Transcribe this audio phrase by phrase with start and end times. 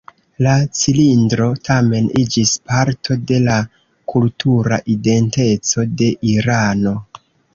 [0.45, 3.59] La cilindro, tamen, iĝis parto de la
[4.15, 6.95] kultura identeco de Irano.